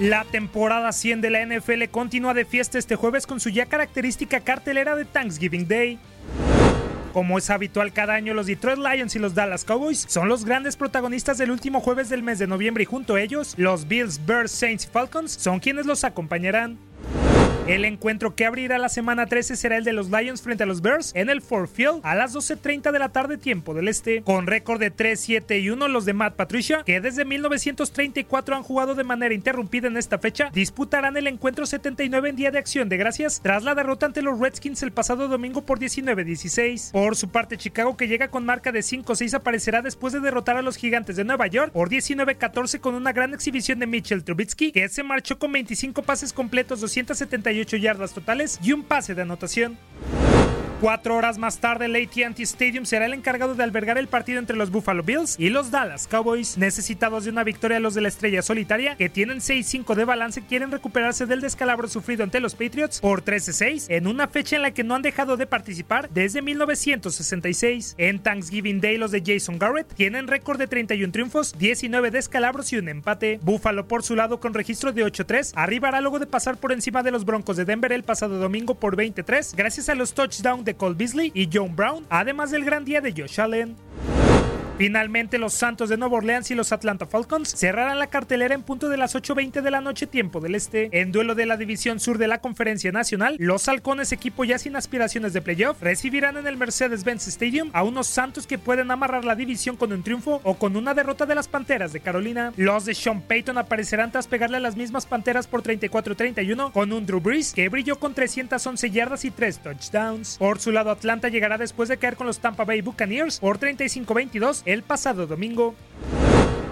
La 0.00 0.24
temporada 0.24 0.92
100 0.92 1.20
de 1.20 1.28
la 1.28 1.44
NFL 1.44 1.84
continúa 1.90 2.32
de 2.32 2.46
fiesta 2.46 2.78
este 2.78 2.96
jueves 2.96 3.26
con 3.26 3.38
su 3.38 3.50
ya 3.50 3.66
característica 3.66 4.40
cartelera 4.40 4.96
de 4.96 5.04
Thanksgiving 5.04 5.68
Day. 5.68 5.98
Como 7.12 7.36
es 7.36 7.50
habitual 7.50 7.92
cada 7.92 8.14
año, 8.14 8.32
los 8.32 8.46
Detroit 8.46 8.78
Lions 8.78 9.14
y 9.14 9.18
los 9.18 9.34
Dallas 9.34 9.66
Cowboys 9.66 10.06
son 10.08 10.26
los 10.30 10.46
grandes 10.46 10.76
protagonistas 10.76 11.36
del 11.36 11.50
último 11.50 11.80
jueves 11.80 12.08
del 12.08 12.22
mes 12.22 12.38
de 12.38 12.46
noviembre 12.46 12.84
y 12.84 12.86
junto 12.86 13.16
a 13.16 13.20
ellos, 13.20 13.52
los 13.58 13.86
Bills, 13.88 14.24
Bears, 14.24 14.52
Saints 14.52 14.86
y 14.86 14.88
Falcons 14.88 15.32
son 15.32 15.60
quienes 15.60 15.84
los 15.84 16.02
acompañarán. 16.02 16.78
El 17.66 17.84
encuentro 17.84 18.34
que 18.34 18.46
abrirá 18.46 18.78
la 18.78 18.88
semana 18.88 19.26
13 19.26 19.54
será 19.54 19.76
el 19.76 19.84
de 19.84 19.92
los 19.92 20.10
Lions 20.10 20.42
frente 20.42 20.64
a 20.64 20.66
los 20.66 20.80
Bears 20.80 21.12
en 21.14 21.30
el 21.30 21.40
Ford 21.40 21.68
Field 21.68 22.00
a 22.02 22.14
las 22.14 22.34
12.30 22.34 22.90
de 22.90 22.98
la 22.98 23.10
tarde 23.10 23.38
tiempo 23.38 23.74
del 23.74 23.88
este. 23.88 24.22
Con 24.22 24.46
récord 24.46 24.80
de 24.80 24.90
3, 24.90 25.20
7 25.20 25.58
y 25.58 25.70
1 25.70 25.88
los 25.88 26.04
de 26.04 26.12
Matt 26.12 26.34
Patricia, 26.34 26.82
que 26.84 27.00
desde 27.00 27.24
1934 27.24 28.56
han 28.56 28.62
jugado 28.62 28.94
de 28.94 29.04
manera 29.04 29.34
interrumpida 29.34 29.86
en 29.86 29.96
esta 29.96 30.18
fecha, 30.18 30.50
disputarán 30.52 31.16
el 31.16 31.26
encuentro 31.26 31.66
79 31.66 32.30
en 32.30 32.36
Día 32.36 32.50
de 32.50 32.58
Acción 32.58 32.88
de 32.88 32.96
Gracias 32.96 33.40
tras 33.42 33.62
la 33.62 33.74
derrota 33.74 34.06
ante 34.06 34.22
los 34.22 34.40
Redskins 34.40 34.82
el 34.82 34.92
pasado 34.92 35.28
domingo 35.28 35.62
por 35.62 35.78
19-16. 35.78 36.92
Por 36.92 37.14
su 37.14 37.28
parte, 37.28 37.56
Chicago 37.56 37.96
que 37.96 38.08
llega 38.08 38.28
con 38.28 38.44
marca 38.44 38.72
de 38.72 38.80
5-6 38.80 39.34
aparecerá 39.34 39.82
después 39.82 40.12
de 40.12 40.20
derrotar 40.20 40.56
a 40.56 40.62
los 40.62 40.76
Gigantes 40.76 41.16
de 41.16 41.24
Nueva 41.24 41.46
York 41.46 41.72
por 41.72 41.88
19-14 41.88 42.80
con 42.80 42.94
una 42.94 43.12
gran 43.12 43.32
exhibición 43.32 43.78
de 43.78 43.86
Mitchell 43.86 44.24
Trubisky, 44.24 44.72
que 44.72 44.88
se 44.88 45.02
marchó 45.02 45.38
con 45.38 45.52
25 45.52 46.02
pases 46.02 46.32
completos, 46.32 46.80
278 47.50 47.76
yardas 47.76 48.12
totales 48.12 48.58
y 48.62 48.72
un 48.72 48.82
pase 48.84 49.14
de 49.14 49.22
anotación. 49.22 49.78
Cuatro 50.80 51.14
horas 51.14 51.36
más 51.36 51.58
tarde, 51.58 51.84
el 51.84 51.94
AT&T 51.94 52.42
Stadium 52.42 52.86
será 52.86 53.04
el 53.04 53.12
encargado 53.12 53.54
de 53.54 53.62
albergar 53.62 53.98
el 53.98 54.08
partido 54.08 54.38
entre 54.38 54.56
los 54.56 54.70
Buffalo 54.70 55.02
Bills 55.02 55.38
y 55.38 55.50
los 55.50 55.70
Dallas 55.70 56.06
Cowboys. 56.06 56.56
Necesitados 56.56 57.24
de 57.24 57.30
una 57.30 57.44
victoria, 57.44 57.78
los 57.80 57.92
de 57.92 58.00
la 58.00 58.08
estrella 58.08 58.40
solitaria, 58.40 58.96
que 58.96 59.10
tienen 59.10 59.40
6-5 59.40 59.94
de 59.94 60.06
balance, 60.06 60.40
quieren 60.40 60.70
recuperarse 60.70 61.26
del 61.26 61.42
descalabro 61.42 61.86
sufrido 61.86 62.24
ante 62.24 62.40
los 62.40 62.54
Patriots 62.54 63.00
por 63.00 63.22
13-6 63.22 63.88
en 63.90 64.06
una 64.06 64.26
fecha 64.26 64.56
en 64.56 64.62
la 64.62 64.70
que 64.70 64.82
no 64.82 64.94
han 64.94 65.02
dejado 65.02 65.36
de 65.36 65.46
participar 65.46 66.08
desde 66.08 66.40
1966. 66.40 67.96
En 67.98 68.18
Thanksgiving 68.18 68.80
Day, 68.80 68.96
los 68.96 69.10
de 69.10 69.22
Jason 69.22 69.58
Garrett 69.58 69.92
tienen 69.92 70.28
récord 70.28 70.58
de 70.58 70.66
31 70.66 71.12
triunfos, 71.12 71.58
19 71.58 72.10
descalabros 72.10 72.72
y 72.72 72.78
un 72.78 72.88
empate. 72.88 73.38
Buffalo, 73.42 73.86
por 73.86 74.02
su 74.02 74.16
lado, 74.16 74.40
con 74.40 74.54
registro 74.54 74.94
de 74.94 75.04
8-3, 75.04 75.52
arribará 75.56 76.00
luego 76.00 76.18
de 76.18 76.26
pasar 76.26 76.56
por 76.56 76.72
encima 76.72 77.02
de 77.02 77.10
los 77.10 77.26
Broncos 77.26 77.58
de 77.58 77.66
Denver 77.66 77.92
el 77.92 78.02
pasado 78.02 78.38
domingo 78.38 78.76
por 78.76 78.96
23, 78.96 79.54
gracias 79.54 79.90
a 79.90 79.94
los 79.94 80.14
touchdowns 80.14 80.64
de 80.64 80.69
Cole 80.74 80.94
Beasley 80.94 81.32
y 81.34 81.48
John 81.52 81.74
Brown, 81.74 82.04
además 82.08 82.50
del 82.50 82.64
gran 82.64 82.84
día 82.84 83.00
de 83.00 83.12
Josh 83.12 83.40
Allen. 83.40 83.76
Finalmente, 84.80 85.36
los 85.36 85.52
Santos 85.52 85.90
de 85.90 85.98
Nueva 85.98 86.16
Orleans 86.16 86.50
y 86.50 86.54
los 86.54 86.72
Atlanta 86.72 87.04
Falcons 87.04 87.50
cerrarán 87.54 87.98
la 87.98 88.06
cartelera 88.06 88.54
en 88.54 88.62
punto 88.62 88.88
de 88.88 88.96
las 88.96 89.14
8.20 89.14 89.60
de 89.60 89.70
la 89.70 89.82
noche 89.82 90.06
tiempo 90.06 90.40
del 90.40 90.54
este. 90.54 90.88
En 90.98 91.12
duelo 91.12 91.34
de 91.34 91.44
la 91.44 91.58
división 91.58 92.00
sur 92.00 92.16
de 92.16 92.26
la 92.26 92.40
Conferencia 92.40 92.90
Nacional, 92.90 93.36
los 93.38 93.68
Halcones, 93.68 94.10
equipo 94.12 94.42
ya 94.44 94.58
sin 94.58 94.76
aspiraciones 94.76 95.34
de 95.34 95.42
playoff, 95.42 95.82
recibirán 95.82 96.38
en 96.38 96.46
el 96.46 96.56
Mercedes-Benz 96.56 97.28
Stadium 97.28 97.68
a 97.74 97.82
unos 97.82 98.06
Santos 98.06 98.46
que 98.46 98.56
pueden 98.56 98.90
amarrar 98.90 99.26
la 99.26 99.34
división 99.34 99.76
con 99.76 99.92
un 99.92 100.02
triunfo 100.02 100.40
o 100.44 100.54
con 100.54 100.74
una 100.74 100.94
derrota 100.94 101.26
de 101.26 101.34
las 101.34 101.46
Panteras 101.46 101.92
de 101.92 102.00
Carolina. 102.00 102.54
Los 102.56 102.86
de 102.86 102.94
Sean 102.94 103.20
Payton 103.20 103.58
aparecerán 103.58 104.10
tras 104.10 104.28
pegarle 104.28 104.56
a 104.56 104.60
las 104.60 104.76
mismas 104.76 105.04
Panteras 105.04 105.46
por 105.46 105.62
34-31 105.62 106.72
con 106.72 106.94
un 106.94 107.04
Drew 107.04 107.20
Brees 107.20 107.52
que 107.52 107.68
brilló 107.68 107.98
con 107.98 108.14
311 108.14 108.90
yardas 108.90 109.26
y 109.26 109.30
3 109.30 109.58
touchdowns. 109.58 110.38
Por 110.38 110.58
su 110.58 110.72
lado, 110.72 110.90
Atlanta 110.90 111.28
llegará 111.28 111.58
después 111.58 111.90
de 111.90 111.98
caer 111.98 112.16
con 112.16 112.26
los 112.26 112.38
Tampa 112.38 112.64
Bay 112.64 112.80
Buccaneers 112.80 113.40
por 113.40 113.58
35-22 113.58 114.69
el 114.72 114.82
pasado 114.82 115.26
domingo. 115.26 115.74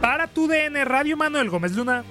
Para 0.00 0.26
tu 0.26 0.48
DN 0.48 0.84
Radio 0.84 1.16
Manuel 1.16 1.50
Gómez 1.50 1.76
Luna. 1.76 2.04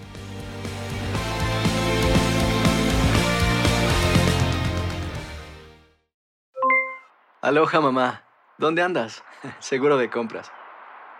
Aloha 7.41 7.81
mamá, 7.81 8.23
¿dónde 8.59 8.83
andas? 8.83 9.23
Seguro 9.59 9.97
de 9.97 10.09
compras. 10.09 10.51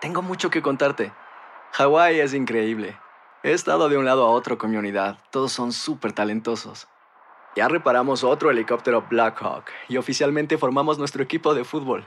Tengo 0.00 0.22
mucho 0.22 0.50
que 0.50 0.62
contarte. 0.62 1.12
Hawái 1.72 2.20
es 2.20 2.32
increíble. 2.32 2.96
He 3.42 3.52
estado 3.52 3.88
de 3.88 3.96
un 3.96 4.04
lado 4.04 4.24
a 4.24 4.30
otro 4.30 4.56
con 4.56 4.70
mi 4.70 4.76
unidad. 4.76 5.18
Todos 5.30 5.52
son 5.52 5.72
súper 5.72 6.12
talentosos. 6.12 6.86
Ya 7.56 7.66
reparamos 7.66 8.22
otro 8.22 8.50
helicóptero 8.50 9.04
Blackhawk 9.10 9.64
y 9.88 9.96
oficialmente 9.96 10.56
formamos 10.56 10.98
nuestro 10.98 11.22
equipo 11.22 11.54
de 11.54 11.64
fútbol. 11.64 12.06